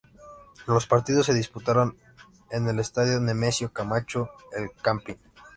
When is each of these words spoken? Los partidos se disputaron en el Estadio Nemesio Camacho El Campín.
Los 0.65 0.87
partidos 0.87 1.27
se 1.27 1.33
disputaron 1.35 1.95
en 2.49 2.67
el 2.67 2.79
Estadio 2.79 3.19
Nemesio 3.19 3.71
Camacho 3.71 4.31
El 4.51 4.71
Campín. 4.81 5.17